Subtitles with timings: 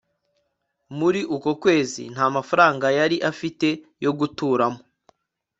[0.97, 3.67] Muri uko kwezi nta mafaranga yari afite
[4.03, 4.79] yo guturamo